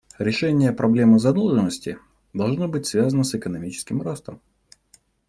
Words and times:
Решение 0.17 0.71
проблемы 0.71 1.19
задолженности 1.19 1.99
должно 2.33 2.67
быть 2.67 2.87
связано 2.87 3.23
с 3.23 3.35
экономическим 3.35 4.01
ростом. 4.01 4.41